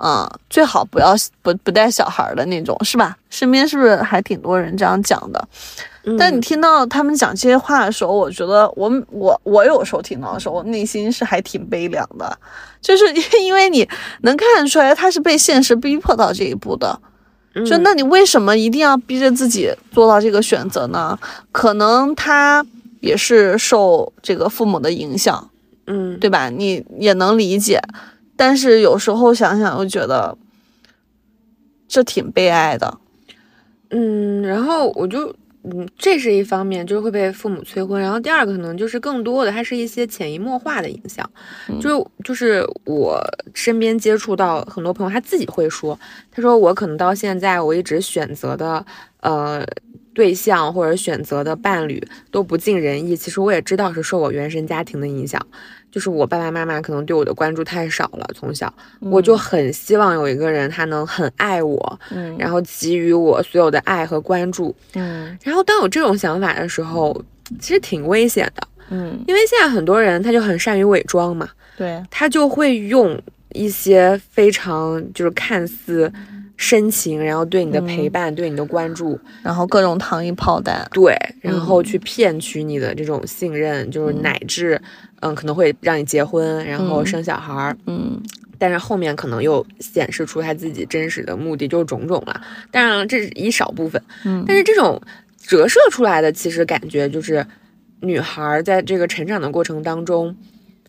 [0.00, 3.18] 嗯，最好不要不不带小孩的那种，是吧？
[3.30, 5.48] 身边是不是还挺多人这样讲的？
[6.16, 12.38] 但你听到他们讲这些话的时候，我觉得我我我有时候听到的时候，我内心是还挺悲凉的，
[12.80, 13.04] 就是
[13.42, 13.88] 因为你
[14.22, 17.00] 能看出来他是被现实逼迫到这一步的。
[17.66, 21.18] 就那你为什么一定要逼着自己做到这个选择呢？
[21.50, 22.64] 可能他
[23.00, 25.50] 也是受这个父母的影响，
[25.88, 26.50] 嗯，对吧？
[26.50, 27.80] 你也能理解。
[28.36, 30.38] 但是有时候想想又觉得，
[31.88, 32.98] 这挺悲哀的，
[33.90, 35.34] 嗯，然后我就，
[35.70, 41.28] 嗯，这是一方面，就是会被父母催婚，然后第二个可能就是更多的，它是一些潜移默化的影响，
[41.80, 43.22] 就就是我
[43.54, 45.98] 身边接触到很多朋友，他自己会说，
[46.30, 48.84] 他说我可能到现在我一直选择的，
[49.20, 49.64] 呃。
[50.18, 52.02] 对象或者选择的伴侣
[52.32, 55.40] 都不尽人意，其实我也知道是受我原生家庭的影响，
[55.92, 67.24] 就是我爸爸妈妈可能对我的关注太少了，从小我就很希望有一个人他能很爱我，嗯，然后给予我所有的爱和关注，嗯，然后当有这种想法的时候，
[67.60, 73.16] 其实挺危险的，嗯，因为现在很多人他就很善于伪装嘛，对，他就会用
[73.52, 76.12] 一些非常就是看似。
[76.60, 84.78] 深情，然后对你的陪伴，对你的关注，然后各种糖衣炮弹，对，然后去骗取你的这种信任，就是乃至，
[85.20, 88.20] 嗯，可能会让你结婚，然后生小孩儿，嗯，
[88.58, 92.40] 但是后面可能又显示出他自己真实的目的，就是种种了。
[92.72, 95.00] 当然了，这是一少部分，嗯，但是这种
[95.40, 97.46] 折射出来的，其实感觉就是
[98.00, 100.36] 女孩在这个成长的过程当中，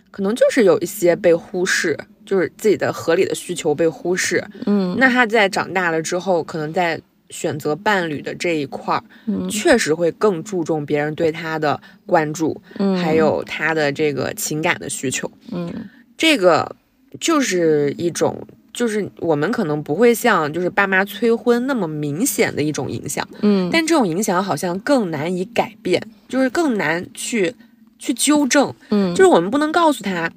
[0.10, 1.96] 可能就是有一些被忽视。
[2.30, 15.74] 就是自己的合理的需求被忽视，嗯，那他在长大了之后，可能在选择伴侣的这一块儿，嗯，确实会更注重别人对他的关注，嗯，还有他的这个情感的需求，嗯，
[16.16, 16.76] 这个
[17.20, 18.40] 就是一种，
[18.72, 27.56] 就是我们可能不会像就是爸妈催婚那么明显的一种影响，嗯，但这种影响好像更难以改变，就是更难去
[27.98, 30.32] 去纠正，嗯，就是我们不能告诉他。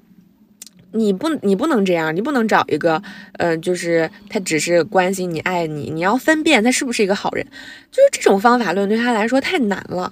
[0.92, 3.02] 你不，你不能这样，你不能找一个，
[3.38, 7.44] 呃，就是他只是关心你、爱你，你要分辨他是不是一个好人，
[7.90, 10.11] 就是这种方法论对他来说太难了。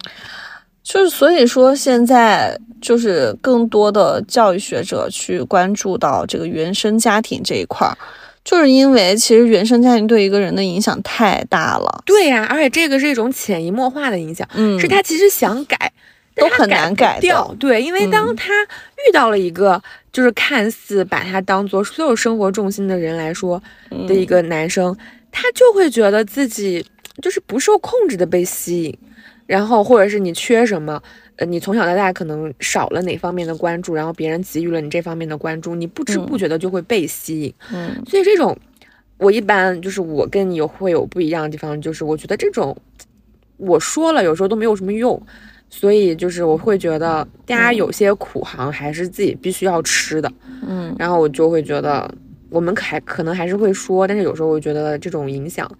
[0.83, 7.95] 就是所以说，现在就是更多的教育学者去关注到这个原生家庭这一块儿，
[8.43, 12.03] 就是因为其实原生家庭对一个人的影响太大了。
[12.07, 15.93] 对呀，而且这个是一种潜移默化的影响，嗯，是他其实想改。
[16.35, 23.63] 都很难改掉，对，因为当他遇到了一个就是看似把他当做所有生活重心的人来说
[24.09, 24.97] 的一个男生，
[25.31, 26.85] 他就会觉得自己
[27.21, 28.99] 就是不受控制的被吸引，
[29.47, 31.03] 然后或者是你缺什么，
[31.37, 38.57] 呃，你从小到大可能少了哪方面的关注，然后别人给予了你这方面的关注，你不知不觉的就会被吸引，嗯，所以这种
[39.19, 42.75] 我一般就是我跟你有会有不一样的地方，就是我觉得这种
[43.59, 45.21] 我说了有时候都没有什么用。
[45.71, 50.31] 所以就是我会觉得，大家有些苦行还是自己必须要吃的，
[50.67, 52.13] 嗯，然后我就会觉得，
[52.51, 55.71] 我们还可能还是会说，但是有时候我觉得这种影响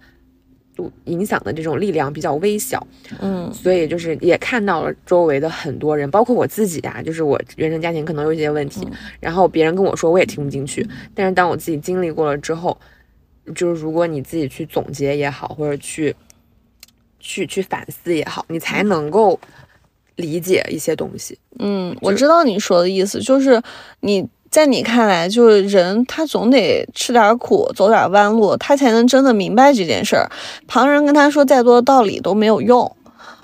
[1.05, 2.87] 影响的这种力量比较微小，
[3.19, 3.51] 嗯。
[3.53, 8.87] 所以就是也看到了周围的很多人，包括我自己啊，就是我原生家庭可能有一些问题，
[9.19, 12.75] 然后别人跟我说我也听不进去，但是当我自己经历过了之后，
[13.53, 16.15] 就是如果你自己去总结也好，或者去
[17.19, 19.37] 去去反思也好，你才能够
[20.21, 21.37] 理解一些东西。
[21.59, 23.61] 嗯，我知道你说的意思，就是
[23.99, 30.29] 你在你看来，就是人他总得吃点苦，走点弯路，他才能真的明白这件事儿。
[30.67, 32.89] 旁人跟他说再多的道理都没有用。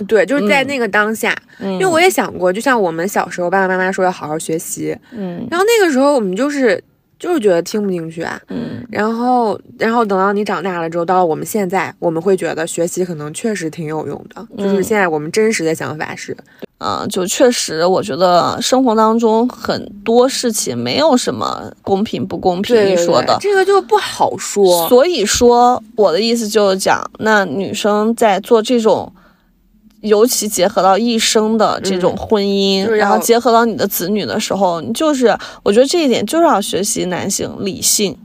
[0.07, 6.83] 对，就是在嗯那个当下，嗯因为我也想过，就像我们小时候爸爸妈妈说要好好学习，嗯然后那个时候我们就是
[7.17, 16.37] 就是觉得听不进去啊，嗯然后然后等到你长大了之后，到了我们现在，我们会觉得学习可能确实挺有用的，就是嗯现在我们真实的想法是，
[16.77, 23.35] 啊、就确实，我觉得生活当中很多事情没有什么公平不公平对一说的。
[23.41, 24.87] 这个就不好说。
[24.87, 29.11] 所以说，我的意思就是讲，那女生在做这种，
[30.01, 38.15] 尤其结合到一生的这种婚姻，嗯就是然后结合到你的子女的时候，你就是，我觉得这一点就是要学习男性理性，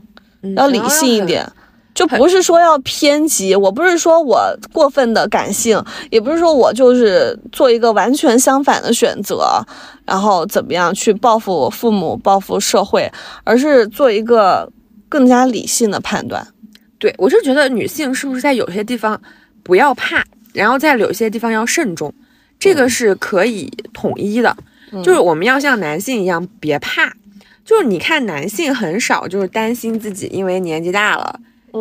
[0.43, 1.25] 嗯要理性一。
[1.25, 1.51] 点。
[1.93, 9.63] 就不是说要偏激，我不是说我过分的感性，也不是说我就是做一个完全相反的选择，
[10.05, 13.11] 然后怎么样去报复我父母、报复社会，
[13.43, 14.71] 而是做一个
[15.07, 16.47] 更加理性的判断。
[16.97, 19.21] 对我就觉得女性是不是在有些地方
[19.61, 22.13] 不要怕，然后在有些地方要慎重，
[22.57, 24.55] 这个是可以统一的。
[25.03, 27.11] 就是我们要像男性一样别怕，
[27.65, 31.39] 就是你看男性很少就是担心自己因为年纪大了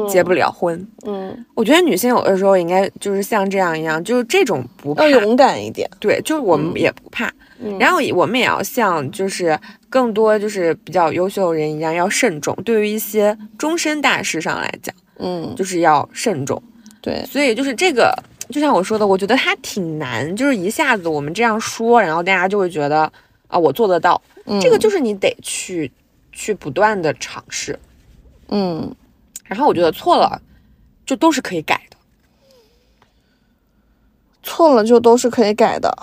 [0.08, 0.86] 结不了婚。
[1.06, 5.88] 嗯，我觉得女性有的时候应该就是像这样一样，就是这种不怕要，勇敢一点。
[6.00, 7.26] 对，就是我们也不怕。
[7.64, 9.56] 嗯然后我们也要像就是
[9.88, 12.52] 更多就是比较优秀的人一样，要慎重。
[12.64, 16.60] 对于一些终身大事上来讲，嗯，就是要慎重。
[17.00, 18.12] 对，所以就是这个，
[18.48, 23.10] 就像我说的，我觉得它挺难，就是一下子我们这样说，然后大家就会觉得
[23.46, 24.20] 啊，我做得到。
[24.60, 25.88] 这个就是你得去
[26.32, 27.78] 去不断的尝试，
[28.48, 28.92] 嗯
[29.52, 30.40] 然后我觉得错了，
[31.04, 31.96] 就都是可以改的。
[34.42, 35.94] 错了就都是可以改的。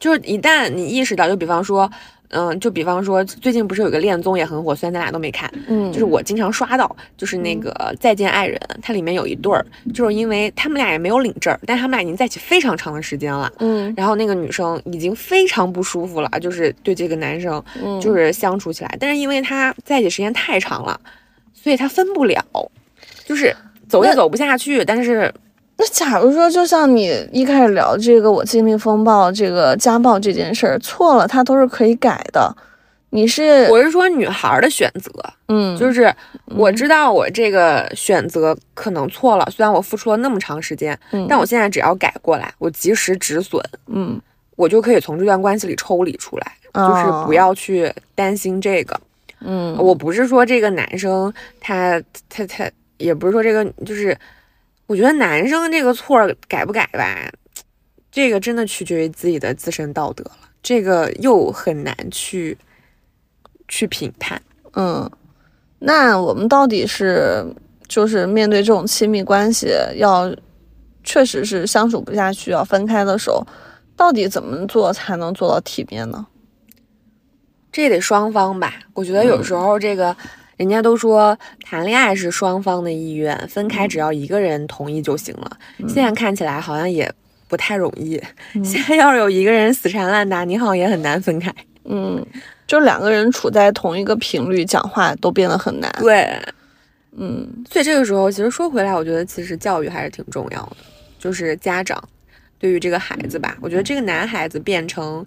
[0.00, 1.90] 就是一旦你意识到，就比方说，
[2.28, 9.64] 嗯，就比方说，最近不是有个恋综也很火，虽然咱俩都没看，嗯就是我经常刷到，就是那个《再见爱人》，它里面有一对儿，
[9.94, 13.50] 就是因为他们俩也没有领证，但他们俩已经在一起非常长的时间了。
[13.60, 21.00] 嗯然后那个女生已经非常不舒服了，就是对这个男生嗯就是相处起来，但是因为他在一起时间太长了，
[21.54, 22.44] 所以他分不了，
[23.34, 23.54] 就是
[23.88, 24.84] 走也走不下去。
[24.84, 25.32] 但是
[25.76, 32.56] 那假如说，就像你一开始聊这个我经历风暴、这个家暴这件事儿，错了，它都是可以改的。
[33.10, 35.10] 你是我是说女孩儿的选择，
[35.48, 36.12] 嗯，就是
[36.46, 44.20] 我知道我这个选择可能错了，虽然我付出了那么长时间，嗯但我现在只要改过来，我及时止损，嗯，
[44.56, 49.00] 我就可以从这段关系里抽离出来，就是哦不要去担心这个。
[49.46, 52.68] 嗯我不是说这个男生他他他，
[53.04, 54.16] 也不是说这个就是，
[54.86, 57.30] 我觉得男生这个错改不改吧，
[58.10, 62.56] 这个真的取决于自己的自身道德了，这个又很难去
[63.68, 64.40] 去评判。
[64.72, 65.10] 嗯，
[65.80, 67.44] 那我们到底是
[67.86, 70.34] 就是面对这种亲密关系，要
[71.02, 73.46] 确实是相处不下去要分开的时候，
[73.94, 76.26] 到底怎么做才能做到体面呢？
[77.70, 80.16] 这得双方吧，我觉得有时候这个。
[80.56, 85.58] 人家都说谈恋爱是双方的意愿，分开只要一个人同意就行了。
[85.88, 87.12] 现在看起来好像也
[87.48, 88.20] 不太容易。
[88.64, 91.52] 现在要是有一个人死缠烂打，你好像也很难分开。
[91.84, 92.24] 嗯，
[92.66, 95.92] 就两个人处在同一个频率讲话都变得很难。
[95.98, 96.38] 对，
[97.16, 100.76] 嗯所以这个时候，其实说回来，我觉得其实教育还是挺重要的，
[101.18, 102.02] 就是家长
[102.58, 105.26] 对于这个孩子吧，我觉得这个男孩子变成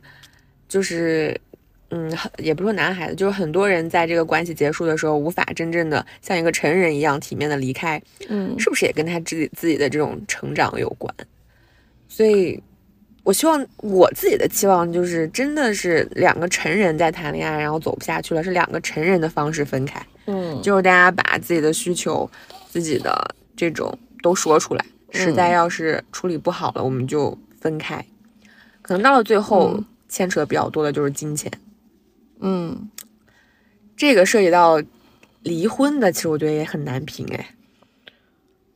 [0.69, 1.39] 就是。
[1.89, 11.13] 嗯，很也不是说男孩子，就是很多人在这个关系结束的时候，无法真正的像一个成人一样体面的离开，嗯是不是也跟他自己自己的这种成长有关？
[12.09, 12.61] 所以，
[13.23, 20.05] 我希望我自己的期望就是，真的是两个成人在谈恋爱，然后走不下去了，是两个成人的方式分开。
[20.25, 22.29] 嗯就是大家把自己的需求、
[22.69, 28.03] 自己的这种都说出来，实在要是处理不好了，我们就分开。
[28.81, 31.51] 可能到了最后，牵扯比较多的就是金钱，
[32.39, 32.89] 嗯
[33.95, 34.81] 这个涉及到
[35.43, 37.53] 离婚的，其实我觉得也很难评哎。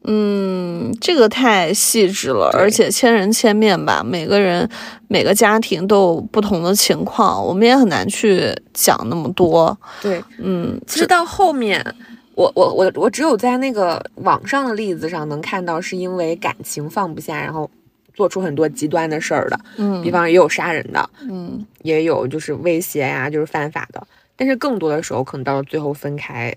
[0.03, 4.67] 嗯，这个太细致了，而且千人千面吧，每个人
[5.07, 9.77] 每个家庭都有不同的情况，我们也很难去讲那么多。
[10.01, 11.85] 对，嗯，其实到后面，
[12.33, 17.69] 我我我我只有在那个网上的例子上能看到，是因为感情放不下，然后
[18.13, 19.59] 做出很多极端的事儿的。
[19.77, 24.05] 嗯，比方也有杀人的，嗯也有就是威胁呀、就是犯法的。
[24.35, 26.55] 但是更多的时候，可能到了最后分开，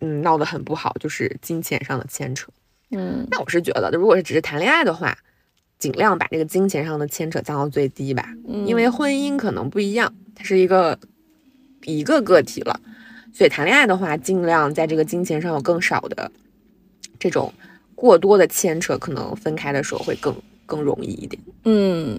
[0.00, 2.48] 嗯，闹得很不好，就是金钱上的牵扯。
[2.94, 5.16] 嗯那我是觉得，如果是只是谈恋爱的话，
[5.78, 10.98] 尽量把这个金钱上的牵扯降到最低吧，嗯，因为婚姻可能不一样，它是一个
[11.84, 12.78] 一个个体了，
[13.32, 16.30] 所以谈恋爱的话，尽量在这个金钱上有更少的
[17.18, 17.52] 这种
[17.94, 20.32] 过多的牵扯，可能分开的时候会更
[20.72, 21.42] 更容易一点。
[21.64, 22.18] 嗯，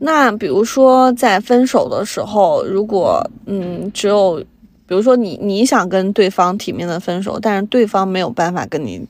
[0.00, 4.42] 那比如说在分手的时候，如果嗯只有，
[4.88, 9.00] 比如说你你想跟对方体面的分手，但是对方没有办法跟你，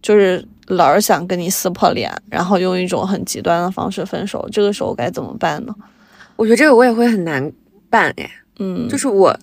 [0.00, 5.74] 就是老是想跟你撕破脸，然后用一种很极端的方式分手，这个时候该怎么办呢？
[6.36, 7.52] 我觉得这个我也会很难
[7.90, 9.38] 办哎，嗯，就是我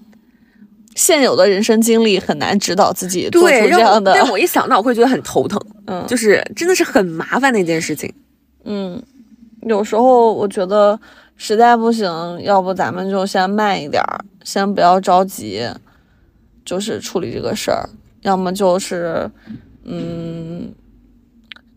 [0.95, 8.11] 现有的人生经历很难指导自己做出这样的，但我一想到我会觉得很头疼，嗯，就是真的是很麻烦的一件事情。
[8.64, 9.01] 嗯，
[9.62, 10.99] 有时候我觉得
[11.36, 15.68] 实在不行，要不咱们就先慢一点儿，先不要着急，
[16.64, 17.89] 就是处理这个事儿。
[18.22, 19.30] 要么就是，
[19.84, 20.72] 嗯，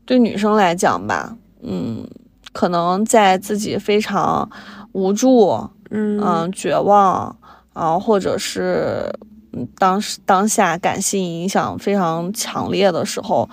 [0.04, 2.06] 对女生来讲吧，嗯，
[2.52, 4.50] 可能在自己非常
[4.92, 7.34] 无助、嗯嗯、绝望，
[7.72, 9.10] 然后或者是
[9.54, 13.48] 嗯当时当下感性影响非常强烈的时候，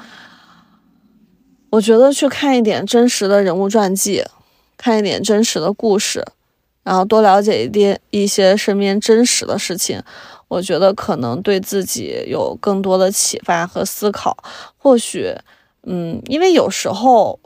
[1.72, 4.24] 我觉得去看一点真实的人物传记，
[4.78, 6.24] 看一点真实的故事，
[6.84, 10.02] 然后多了解一点一些身边真实的事情，
[10.50, 14.38] 我觉得可能对自己有更多的启发和思考。
[14.78, 15.34] 或许，
[15.84, 17.40] 嗯，因为有时候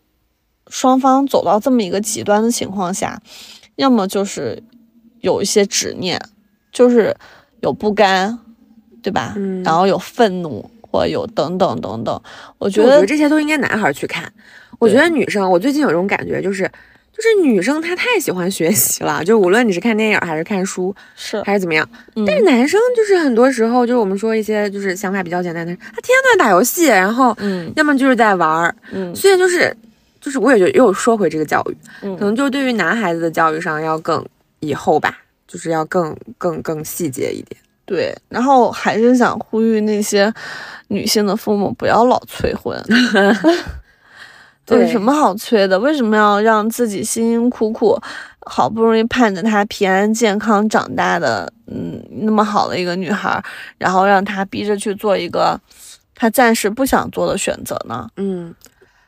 [0.70, 3.22] 双方走到这么一个极端的情况下，
[3.76, 4.64] 要么就是
[5.22, 6.20] 有一些执念，
[6.72, 7.16] 就是
[7.60, 8.40] 有不甘，
[9.04, 9.34] 对吧？
[9.38, 12.22] 嗯然后有愤怒，或有等等等等。
[12.58, 14.32] 我觉我觉得得这些都应该男孩儿去看。
[14.80, 16.64] 我觉得女生，我最近有一种感觉，就是
[17.14, 29.76] 就是女生她太喜欢学习了，就无论你是看电影还是看书是，还是怎么样，嗯但是男生就是很多时候就是我们说一些就是想法比较简单的，他天天都在打游戏，然后嗯要么就是在玩儿，嗯所以就是
[30.20, 34.26] 就是我也就又说回这个教育，嗯可能就对于男孩子的教育上要更
[34.60, 35.18] 以后吧，
[35.48, 37.58] 就是要更更更细节一点。
[37.86, 40.34] 对，然后还是想呼吁那些
[40.88, 42.82] 女性的父母不要老催婚。
[44.68, 45.78] 有什么好催的？
[45.78, 47.96] 为什么要让自己辛辛苦苦，
[48.48, 53.40] 好不容易盼着她平安健康长大的，嗯，那么好的一个女孩，
[53.78, 55.56] 然后让她逼着去做一个
[56.16, 58.10] 她暂时不想做的选择呢？
[58.18, 58.52] 嗯，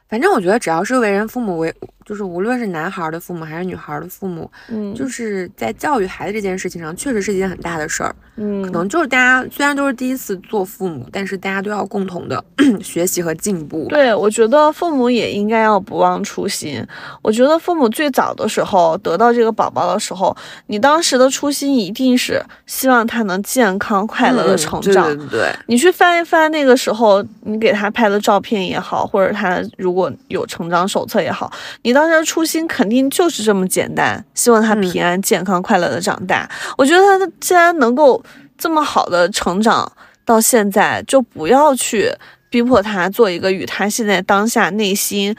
[0.07, 1.73] 反正我觉得只要是为人父母为，
[2.07, 8.15] 就是无论是男孩儿的父母还是女孩儿的父母，嗯，就是在教育孩子这件事情上，确实是一件很大的事儿。
[8.37, 12.41] 嗯，可能就是大家虽然都是第一次做父母，但是大家都要共同的
[12.81, 13.87] 学习和进步。
[13.89, 16.81] 对，我觉得父母也应该要不忘初心。
[17.21, 20.33] 我觉得父母最早的时候得到这个宝宝的时候，
[20.67, 25.17] 你当时的初心一定是希望他能健康快乐的嗯对成长。
[25.17, 31.51] 对对，你去翻一翻那个时候你给他拍的照片也好，或者他如果有成长手册也好，
[31.81, 36.47] 你当时的初心肯定就是这么简单，希望他嗯平安、健康、快乐的长大。
[36.77, 38.23] 我觉得他既然能够
[38.55, 39.91] 这么好的成长
[40.23, 42.13] 到现在，就不要去
[42.51, 45.35] 逼迫他做一个与他现在当下内心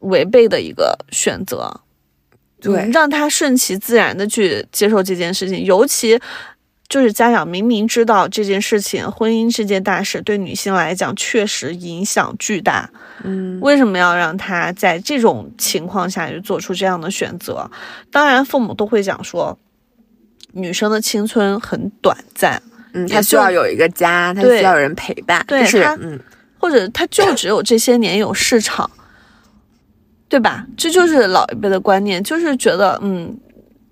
[0.00, 1.80] 违背的一个选择。
[2.60, 6.20] 对嗯让他顺其自然的去接受这件事情，尤其
[6.90, 12.90] 就是家长明明知道这件事情，婚姻这件大事对女性来讲确实影响巨大，
[13.22, 17.70] 嗯，为什么要让她在这种情况下去做出这样的选择？
[18.10, 19.56] 当然，父母都会讲说，
[20.52, 22.60] 女生的青春很短暂，
[22.92, 25.44] 嗯，她需要有一个家，她需要有人陪伴。
[25.46, 26.18] 对他就是嗯，
[26.58, 28.90] 或者她就只有这些年有市场，
[30.28, 30.66] 对吧？
[30.76, 33.38] 这就是老一辈的观念，就是觉得嗯，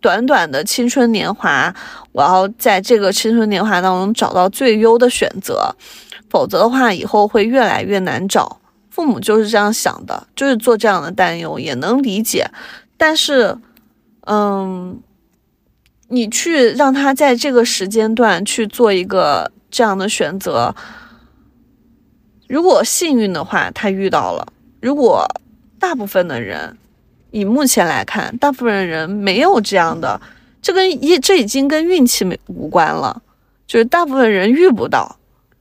[0.01, 1.75] 短短的青春年华，
[2.13, 5.75] 我要在这个青春年华当中找到最优的选择，
[6.31, 8.61] 否则的话以后会越来越难找。
[8.91, 12.51] 父母就是这样想的，就是做这样的担忧，也能理解。
[12.97, 13.57] 但是，
[14.27, 15.01] 嗯，
[16.09, 20.75] 你去让他在这个时间段去做一个这样的选择，
[22.49, 24.45] 如果幸运的话，他遇到了；
[24.81, 25.27] 如果
[25.79, 26.77] 大部分的人，
[27.31, 30.21] 以目前来看，大部分人没有这样的，
[30.63, 33.23] 这跟一这已经跟运气没无关了，
[33.67, 35.19] 就是大部分人遇不到，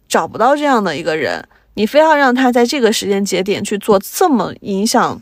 [0.08, 5.22] 找不到这样的一个人，你非要让他在这个时间节点去做这么影响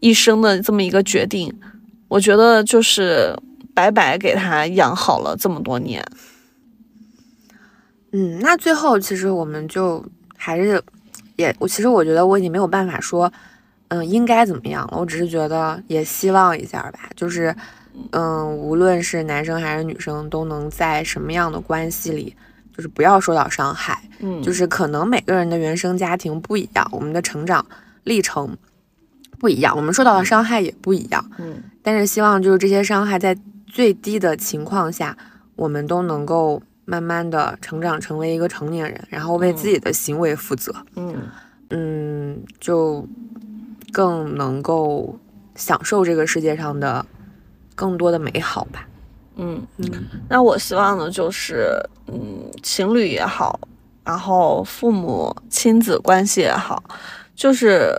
[0.00, 1.52] 一生的这么一个决定，
[2.08, 3.36] 我觉得就是
[3.74, 6.04] 白白给他养好了这么多年。
[8.12, 10.04] 嗯，那最后其实我们就
[10.36, 10.80] 还是
[11.36, 13.32] 也，我其实我觉得我已经没有办法说，
[13.94, 14.98] 嗯，应该怎么样了。
[14.98, 17.54] 我只是觉得也希望一下吧，就是，
[18.10, 22.34] 嗯，无论是男生还是女生，都能在什么样的关系里，
[22.76, 24.02] 就是不要受到伤害。
[24.18, 27.64] 嗯，就是可能每个人的原生家庭不一样，我们的成长
[28.02, 28.56] 历程
[29.38, 31.30] 不一样，我们受到的伤害也不一样。
[31.38, 33.36] 嗯但是希望就是这些伤害在
[33.66, 35.14] 最低的情况下，
[35.54, 40.74] 我们都能够慢慢的成长成为一个成年人，然后为自己的行为负责。
[40.96, 41.14] 嗯
[41.70, 43.06] 嗯，就
[43.94, 45.16] 更能够
[45.54, 47.06] 享受这个世界上的
[47.76, 48.88] 更多的美好吧。
[49.36, 49.64] 嗯。
[49.78, 49.86] 嗯
[50.28, 51.78] 那我希望呢，就是
[52.08, 53.60] 嗯，情侣也好，
[54.04, 56.82] 然后父母亲子关系也好，
[57.36, 57.96] 就是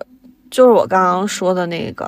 [0.51, 2.05] 就是我刚刚说的那个，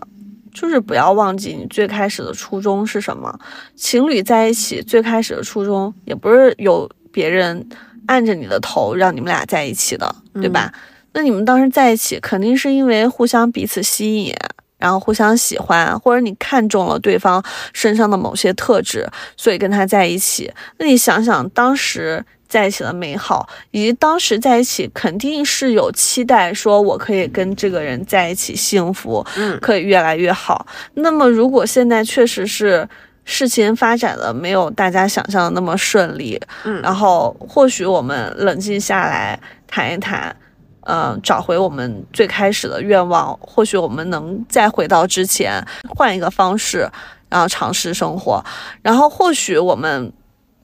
[0.53, 3.39] 就是不要忘记你最开始的初衷是什么。
[3.75, 7.65] 情侣在一起最开始的初衷，也不是有别人
[8.07, 10.73] 按着你的头让你们俩在一起的，对吧？
[11.14, 14.34] 那你们当时在一起，肯定是因为互相彼此吸引。
[14.80, 17.43] 然后互相喜欢，或者你看中了对方
[17.74, 20.53] 身上的某些特质，所以跟他在一起。
[20.78, 30.68] 那你想想当时在一起的美好，以及当时在一起肯定是有期待，说我可以跟这个人在一起幸福，嗯可以越来越好。
[30.93, 32.88] 那么如果现在确实是
[33.26, 40.36] 事情发展的没有大家想象的那么顺利，嗯然后或许我们冷静下来谈一谈。
[40.88, 46.89] 呃，找回我们最开始的愿望，或许我们能再回到之前，换一个方式，
[47.27, 48.41] 然后尝试生活，
[48.81, 50.09] 然后或许我们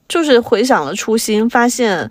[0.08, 2.10] 就是回想了初心，发现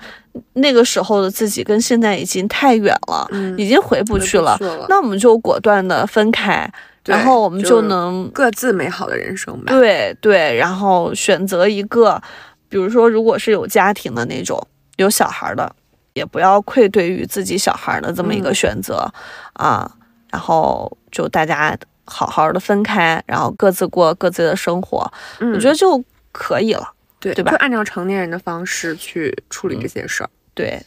[0.54, 4.56] 那个时候的自己跟现在已经太远了，嗯已经回不去了。
[4.88, 6.72] 那我们就果断的分开，
[7.06, 9.74] 然后我们就就是能各自美好的人生吧。
[9.74, 12.22] 对对，然后选择一个，
[12.70, 14.62] 比如说如果是有家庭的那种，
[14.98, 15.76] 有小孩的，
[16.14, 19.12] 也不要愧对于自己小孩的这么一个嗯选择、
[19.54, 19.90] 啊，
[20.32, 26.94] 然后就大家好好的分开，然后各自过各自的生活，嗯，我觉得就可以了。
[27.20, 30.30] 对对吧就按照成年人的方式去处理这些事儿。
[30.54, 30.86] 对，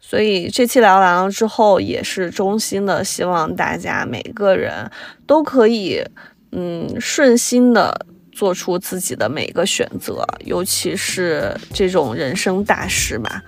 [0.00, 4.90] 所以这期聊完了之后，也是衷心的希望大家每个人
[5.28, 6.04] 都可以，
[6.50, 13.40] 嗯，顺心的做出自己的每一个选择，尤其是这种人生大事嘛。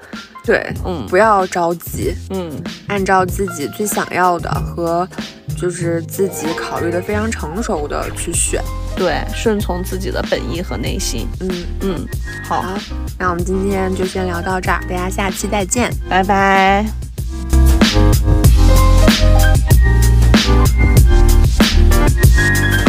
[0.44, 2.50] 对，嗯不要着急，嗯，
[2.88, 5.08] 按照自己最想要的和
[5.56, 8.60] 就是自己考虑的非常成熟的去选。
[8.96, 11.28] 对，顺从自己的本意和内心。
[11.40, 12.06] 嗯，嗯，
[12.44, 12.74] 好，好，
[13.18, 15.92] 那我们今天就先聊到这儿，大家下期再见。
[16.08, 16.84] 拜拜。
[22.34, 22.88] Thank